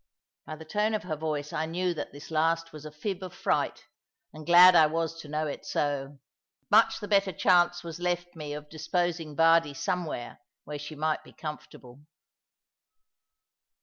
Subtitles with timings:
[0.47, 3.35] By the tone of her voice I knew that this last was a fib of
[3.35, 3.83] fright,
[4.33, 6.17] and glad I was to know it so.
[6.71, 11.33] Much the better chance was left me of disposing Bardie somewhere, where she might be
[11.33, 11.99] comfortable.